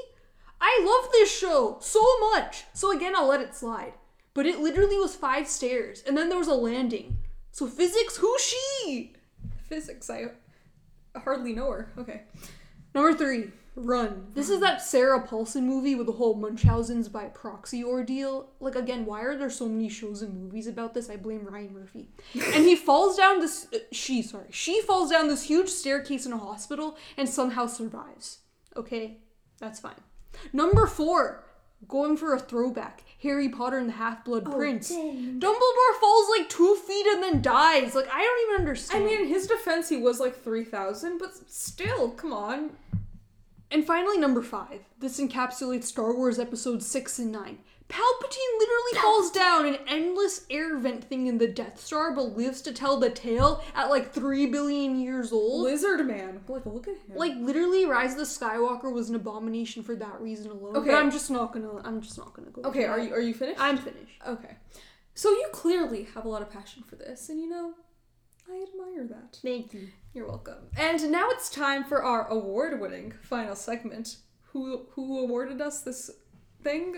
I 0.62 0.81
love 0.86 1.12
this 1.12 1.36
show 1.36 1.77
so 1.81 2.03
much! 2.31 2.65
So 2.74 2.95
again, 2.95 3.15
I'll 3.15 3.27
let 3.27 3.41
it 3.41 3.55
slide. 3.55 3.93
But 4.36 4.45
it 4.45 4.60
literally 4.60 4.98
was 4.98 5.15
five 5.15 5.48
stairs, 5.48 6.03
and 6.07 6.15
then 6.15 6.29
there 6.29 6.38
was 6.38 6.48
a 6.48 6.53
landing. 6.53 7.17
So 7.51 7.65
physics, 7.65 8.17
who's 8.17 8.41
she? 8.41 9.13
Physics, 9.67 10.12
I 10.12 10.25
hardly 11.15 11.53
know 11.53 11.72
her. 11.72 11.91
Okay. 11.98 12.22
Number 12.96 13.14
three, 13.14 13.52
Run. 13.78 14.28
This 14.34 14.50
is 14.50 14.62
that 14.62 14.82
Sarah 14.82 15.20
Paulson 15.22 15.68
movie 15.68 15.96
with 15.96 16.08
the 16.08 16.14
whole 16.14 16.34
Munchausen's 16.36 17.10
by 17.10 17.25
proxy 17.25 17.84
ordeal. 17.84 18.52
Like, 18.62 18.75
again, 18.75 19.06
why 19.06 19.22
are 19.24 19.38
there 19.38 19.50
so 19.50 19.68
many 19.68 19.90
shows 19.90 20.22
and 20.22 20.34
movies 20.34 20.66
about 20.66 20.94
this? 20.94 21.10
I 21.10 21.18
blame 21.18 21.46
Ryan 21.46 21.74
Murphy. 21.74 22.08
and 22.34 22.64
he 22.64 22.75
falls 22.88 23.18
down 23.18 23.42
this. 23.42 23.68
uh, 23.74 23.80
she, 23.92 24.22
sorry. 24.22 24.48
She 24.50 24.82
falls 24.82 25.12
down 25.12 25.28
this 25.28 25.44
huge 25.44 25.68
staircase 25.68 26.25
in 26.25 26.32
a 26.32 26.38
hospital 26.38 26.96
and 27.18 27.28
somehow 27.28 27.68
survives. 27.68 28.40
Okay? 28.78 29.18
That's 29.60 29.82
fine. 29.82 30.00
Number 30.54 30.88
four, 30.88 31.44
going 31.88 32.18
for 32.18 32.34
a 32.34 32.39
throwback 32.39 33.04
Harry 33.22 33.50
Potter 33.50 33.77
and 33.77 33.89
the 33.89 33.94
Half 33.94 34.24
Blood 34.24 34.44
oh, 34.46 34.51
Prince. 34.51 34.92
Dumbledore 34.92 36.00
falls 36.00 36.30
like 36.38 36.50
two 36.50 36.75
feet 36.88 37.08
and 37.08 37.24
then 37.24 37.42
dies. 37.42 37.96
Like, 37.96 38.08
I 38.12 38.22
don't 38.22 38.51
even 38.51 38.68
understand. 38.68 39.04
I 39.04 39.08
mean, 39.08 39.22
in 39.22 39.27
his 39.27 39.48
defense, 39.48 39.89
he 39.89 39.98
was 39.98 40.20
like 40.20 40.44
3,000, 40.44 41.18
but 41.18 41.32
still, 41.50 42.12
come 42.12 42.34
on. 42.34 42.72
And 43.72 43.86
finally, 43.86 44.18
number 44.18 44.42
five. 44.42 44.82
This 45.00 45.20
encapsulates 45.20 45.86
Star 45.86 46.15
Wars 46.15 46.39
episodes 46.39 46.86
six 46.86 47.18
and 47.20 47.32
nine. 47.32 47.60
Palpatine 47.88 48.58
literally 48.58 49.01
falls 49.01 49.30
down 49.30 49.65
an 49.68 49.77
endless 49.88 50.46
air 50.50 50.75
vent 50.77 51.04
thing 51.04 51.27
in 51.27 51.38
the 51.38 51.48
Death 51.48 51.80
Star, 51.80 52.15
but 52.15 52.36
lives 52.36 52.62
to 52.63 52.74
tell 52.74 53.00
the 53.00 53.12
tale 53.12 53.63
at 53.75 53.89
like 53.89 54.12
three 54.12 54.48
billion 54.48 55.00
years 55.00 55.32
old. 55.32 55.63
Lizard 55.63 56.06
Man. 56.08 56.42
Like, 56.48 56.65
look 56.65 56.88
at 56.88 56.96
him. 56.96 57.15
Like 57.15 57.34
literally, 57.38 57.86
Rise 57.86 58.13
of 58.13 58.18
the 58.18 58.24
Skywalker 58.24 58.92
was 58.92 59.10
an 59.10 59.15
abomination 59.15 59.84
for 59.84 59.96
that 59.98 60.20
reason 60.20 60.50
alone. 60.50 60.75
Okay. 60.77 60.89
but 60.92 60.96
I'm 60.96 61.12
just 61.12 61.30
not 61.30 61.54
gonna. 61.54 61.80
I'm 61.84 62.01
just 62.01 62.18
not 62.18 62.34
gonna 62.34 62.50
go. 62.50 62.63
okay, 62.63 62.86
are 62.86 63.00
you 63.00 63.13
are 63.13 63.22
you 63.22 63.34
finished? 63.36 63.60
I'm 63.62 63.77
finished. 63.77 64.20
Okay. 64.27 64.56
So 65.13 65.30
you 65.30 65.48
clearly 65.54 66.08
have 66.15 66.25
a 66.25 66.30
lot 66.30 66.42
of 66.42 66.50
passion 66.50 66.84
for 66.84 66.96
this, 66.96 67.30
and 67.30 67.39
you 67.39 67.48
know, 67.48 67.74
I 68.50 68.63
admire 68.68 69.06
that. 69.08 69.38
Thank 69.42 69.74
you. 69.74 69.89
You're 70.13 70.27
welcome. 70.27 70.70
And 70.75 71.12
now 71.12 71.30
it's 71.30 71.50
time 71.50 71.84
for 71.84 72.04
our 72.04 72.27
award-winning 72.30 73.13
final 73.22 73.56
segment. 73.56 74.18
Who 74.54 74.88
who 74.92 75.20
awarded 75.20 75.62
us 75.62 75.82
this 75.82 76.10
thing? 76.63 76.96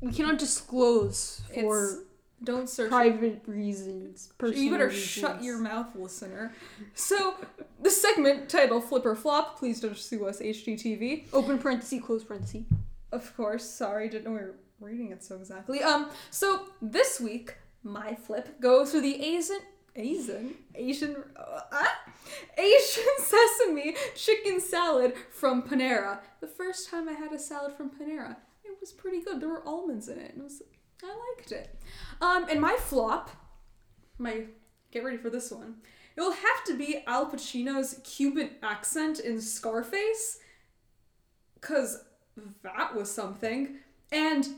We 0.00 0.12
cannot 0.12 0.38
disclose 0.38 1.42
for 1.54 1.84
It's 1.86 1.96
don't 2.44 2.68
search. 2.68 2.88
private 2.90 3.42
reasons. 3.46 4.32
Personal 4.38 4.62
you 4.62 4.70
better 4.70 4.86
reasons. 4.88 5.04
shut 5.06 5.42
your 5.42 5.58
mouth, 5.58 5.88
listener. 5.96 6.54
So 6.94 7.34
the 7.82 7.90
segment 7.90 8.48
title 8.48 8.80
"Flip 8.80 9.04
or 9.06 9.16
Flop." 9.16 9.58
Please 9.58 9.80
don't 9.80 9.96
sue 9.96 10.26
us, 10.26 10.40
HGTV. 10.40 11.26
Open 11.32 11.58
parenthesis, 11.58 12.00
close 12.04 12.22
parenthesis. 12.24 12.62
Of 13.10 13.36
course. 13.36 13.68
Sorry, 13.68 14.08
didn't 14.08 14.24
know 14.26 14.30
we 14.32 14.36
were 14.38 14.54
reading 14.80 15.10
it 15.10 15.24
so 15.24 15.36
exactly. 15.36 15.82
Um. 15.82 16.10
So 16.30 16.66
this 16.80 17.20
week, 17.20 17.56
my 17.82 18.14
flip 18.14 18.60
goes 18.60 18.92
to 18.92 19.00
the 19.00 19.20
Asian. 19.22 19.60
Asian, 19.96 20.54
Asian, 20.76 21.16
uh, 21.36 21.60
ah? 21.72 21.98
Asian 22.56 23.04
sesame 23.18 23.96
chicken 24.14 24.60
salad 24.60 25.12
from 25.32 25.62
Panera. 25.62 26.20
The 26.40 26.46
first 26.46 26.88
time 26.88 27.08
I 27.08 27.14
had 27.14 27.32
a 27.32 27.38
salad 27.38 27.72
from 27.72 27.90
Panera, 27.90 28.36
was 28.80 28.92
pretty 28.92 29.20
good. 29.20 29.40
There 29.40 29.48
were 29.48 29.66
almonds 29.66 30.08
in 30.08 30.18
it, 30.18 30.34
it 30.36 30.42
was 30.42 30.62
I 31.02 31.14
liked 31.36 31.52
it. 31.52 31.74
Um, 32.20 32.46
and 32.50 32.60
my 32.60 32.76
flop, 32.80 33.30
my 34.18 34.44
get 34.90 35.04
ready 35.04 35.16
for 35.16 35.30
this 35.30 35.50
one. 35.50 35.76
It 36.16 36.20
will 36.20 36.32
have 36.32 36.64
to 36.66 36.76
be 36.76 37.04
Al 37.06 37.26
Pacino's 37.26 38.00
Cuban 38.02 38.50
accent 38.62 39.20
in 39.20 39.40
Scarface, 39.40 40.40
cause 41.60 42.04
that 42.62 42.94
was 42.94 43.10
something. 43.10 43.76
And 44.10 44.48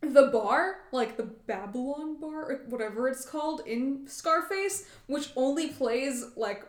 the 0.00 0.28
bar, 0.32 0.78
like 0.92 1.16
the 1.16 1.24
Babylon 1.24 2.18
bar, 2.20 2.50
or 2.50 2.60
whatever 2.68 3.08
it's 3.08 3.26
called 3.26 3.62
in 3.66 4.06
Scarface, 4.06 4.86
which 5.06 5.30
only 5.36 5.68
plays 5.68 6.24
like 6.36 6.64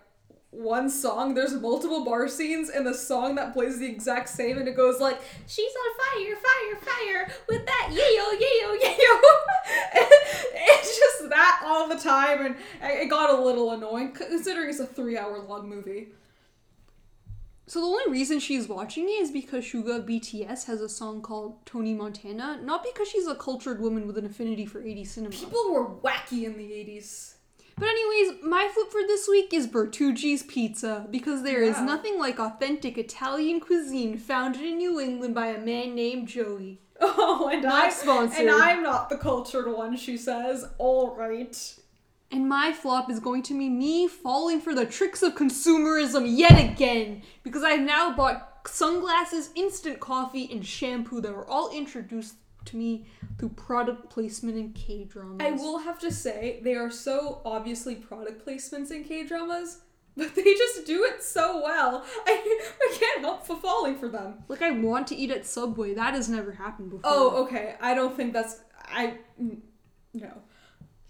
one 0.57 0.89
song. 0.89 1.33
There's 1.33 1.53
multiple 1.53 2.03
bar 2.03 2.27
scenes, 2.27 2.69
and 2.69 2.85
the 2.85 2.93
song 2.93 3.35
that 3.35 3.53
plays 3.53 3.79
the 3.79 3.85
exact 3.85 4.29
same, 4.29 4.57
and 4.57 4.67
it 4.67 4.75
goes 4.75 4.99
like, 4.99 5.19
"She's 5.45 5.71
on 5.71 5.91
fire, 5.97 6.35
fire, 6.35 6.75
fire 6.81 7.33
with 7.47 7.65
that 7.65 7.89
yayo, 7.91 8.27
yayo, 8.41 8.79
yayo." 8.81 9.19
It's 10.53 10.97
just 10.97 11.29
that 11.29 11.61
all 11.65 11.87
the 11.87 11.97
time, 11.97 12.45
and 12.45 12.55
it 12.81 13.09
got 13.09 13.29
a 13.29 13.41
little 13.41 13.71
annoying 13.71 14.13
considering 14.13 14.69
it's 14.69 14.79
a 14.79 14.85
three-hour-long 14.87 15.69
movie. 15.69 16.09
So 17.69 17.81
the 17.81 17.87
only 17.87 18.11
reason 18.11 18.39
she's 18.39 18.69
watching 18.69 19.03
it 19.03 19.21
is 19.21 19.29
because 19.29 19.65
Suga 19.65 20.01
BTS 20.05 20.65
has 20.67 20.79
a 20.79 20.87
song 20.87 21.21
called 21.21 21.65
Tony 21.65 21.93
Montana, 21.93 22.61
not 22.63 22.81
because 22.81 23.09
she's 23.09 23.27
a 23.27 23.35
cultured 23.35 23.81
woman 23.81 24.07
with 24.07 24.17
an 24.17 24.25
affinity 24.25 24.65
for 24.65 24.81
80s 24.81 25.07
cinema. 25.07 25.35
People 25.35 25.71
were 25.73 25.85
wacky 25.85 26.45
in 26.45 26.57
the 26.57 26.71
'80s. 26.71 27.33
But 27.79 27.89
anyways, 27.89 28.39
my 28.43 28.69
flip 28.73 28.91
for 28.91 29.01
this 29.05 29.27
week 29.27 29.53
is 29.53 29.67
Bertucci's 29.67 30.41
Pizza 30.43 31.05
because 31.11 31.43
there 31.43 31.61
is 31.61 31.79
nothing 31.79 32.17
like 32.17 32.39
authentic 32.39 32.97
Italian 32.97 33.59
cuisine 33.59 34.17
founded 34.17 34.63
in 34.63 34.77
New 34.77 34.99
England 34.99 35.35
by 35.35 35.47
a 35.47 35.59
man 35.59 35.93
named 35.95 36.27
Joey. 36.27 36.81
Oh, 36.99 37.47
and 37.53 37.61
Not 37.61 37.85
I 37.85 37.89
sponsored. 37.91 38.39
and 38.39 38.49
I'm 38.49 38.81
not 38.81 39.09
the 39.09 39.17
cultured 39.17 39.67
one. 39.71 39.95
She 39.95 40.17
says, 40.17 40.65
"All 40.79 41.15
right." 41.15 41.55
And 42.31 42.49
my 42.49 42.73
flop 42.73 43.11
is 43.11 43.19
going 43.19 43.43
to 43.43 43.57
be 43.57 43.69
me 43.69 44.07
falling 44.07 44.59
for 44.59 44.73
the 44.73 44.87
tricks 44.87 45.21
of 45.21 45.35
consumerism 45.35 46.25
yet 46.27 46.59
again 46.59 47.21
because 47.43 47.61
I've 47.63 47.81
now 47.81 48.15
bought 48.15 48.61
sunglasses, 48.67 49.51
instant 49.53 49.99
coffee, 49.99 50.49
and 50.51 50.65
shampoo 50.65 51.21
that 51.21 51.31
were 51.35 51.47
all 51.47 51.69
introduced 51.71 52.33
to 52.67 52.77
me 52.77 53.07
through 53.37 53.49
product 53.49 54.09
placement 54.09 54.57
in 54.57 54.73
K 54.73 55.03
dramas. 55.03 55.37
I 55.39 55.51
will 55.51 55.79
have 55.79 55.99
to 55.99 56.11
say 56.11 56.59
they 56.63 56.75
are 56.75 56.91
so 56.91 57.41
obviously 57.43 57.95
product 57.95 58.45
placements 58.45 58.91
in 58.91 59.03
K 59.03 59.25
dramas, 59.25 59.81
but 60.15 60.35
they 60.35 60.43
just 60.43 60.85
do 60.85 61.03
it 61.03 61.23
so 61.23 61.61
well. 61.63 62.05
I 62.25 62.67
I 62.81 62.97
can't 62.99 63.21
help 63.21 63.45
falling 63.45 63.97
for 63.97 64.07
them. 64.07 64.43
Like 64.47 64.61
I 64.61 64.71
want 64.71 65.07
to 65.07 65.15
eat 65.15 65.31
at 65.31 65.45
Subway. 65.45 65.93
That 65.93 66.13
has 66.13 66.29
never 66.29 66.53
happened 66.53 66.91
before. 66.91 67.01
Oh, 67.05 67.43
okay. 67.43 67.75
I 67.81 67.93
don't 67.93 68.15
think 68.15 68.33
that's 68.33 68.61
I 68.85 69.17
no. 69.37 70.41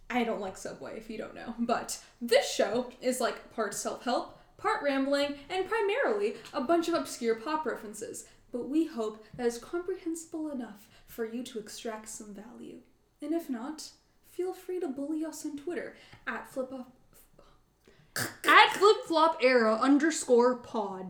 I 0.09 0.23
don't 0.23 0.41
like 0.41 0.57
Subway 0.57 0.97
if 0.97 1.09
you 1.09 1.17
don't 1.17 1.35
know. 1.35 1.53
But 1.59 1.99
this 2.21 2.49
show 2.49 2.91
is 3.01 3.19
like 3.19 3.53
part 3.53 3.73
self-help, 3.73 4.39
part 4.57 4.81
rambling, 4.81 5.35
and 5.49 5.67
primarily 5.67 6.35
a 6.53 6.61
bunch 6.61 6.87
of 6.87 6.93
obscure 6.93 7.35
pop 7.35 7.65
references, 7.65 8.25
but 8.51 8.69
we 8.69 8.85
hope 8.85 9.25
that 9.35 9.45
is 9.45 9.57
comprehensible 9.57 10.49
enough 10.49 10.87
for 11.17 11.25
you 11.25 11.41
to 11.41 11.57
extract 11.57 12.07
some 12.07 12.31
value. 12.31 12.75
And 13.23 13.33
if 13.33 13.49
not, 13.49 13.89
feel 14.31 14.53
free 14.53 14.79
to 14.79 14.87
bully 14.87 15.25
us 15.25 15.47
on 15.47 15.57
Twitter 15.57 15.95
at 16.27 16.53
flipoff. 16.53 16.85
At 18.15 18.73
flip 18.73 18.97
flop 19.07 19.39
era 19.41 19.79
underscore 19.81 20.57
pod. 20.57 21.09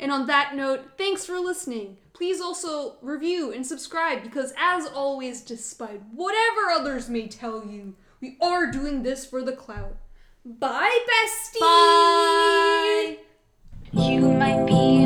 And 0.00 0.10
on 0.10 0.26
that 0.26 0.56
note, 0.56 0.98
thanks 0.98 1.24
for 1.24 1.38
listening. 1.38 1.98
Please 2.14 2.40
also 2.40 2.96
review 3.00 3.52
and 3.52 3.64
subscribe 3.64 4.24
because, 4.24 4.52
as 4.58 4.86
always, 4.88 5.40
despite 5.40 6.02
whatever 6.12 6.70
others 6.72 7.08
may 7.08 7.28
tell 7.28 7.64
you, 7.64 7.94
we 8.20 8.36
are 8.42 8.72
doing 8.72 9.04
this 9.04 9.24
for 9.24 9.40
the 9.40 9.52
clout. 9.52 9.96
Bye, 10.44 10.98
bestie! 11.08 11.60
Bye! 11.60 13.18
You 13.92 14.20
might 14.32 14.66
be 14.66 15.04